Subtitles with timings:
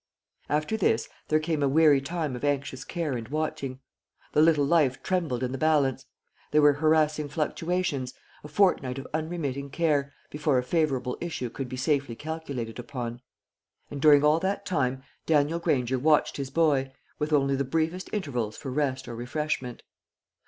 [0.49, 3.81] After this, there came a weary time of anxious care and watching.
[4.33, 6.07] The little life trembled in the balance;
[6.49, 11.77] there were harassing fluctuations, a fortnight of unremitting care, before a favourable issue could be
[11.77, 13.21] safely calculated upon.
[13.91, 18.57] And during all that time Daniel Granger watched his boy with only the briefest intervals
[18.57, 19.83] for rest or refreshment.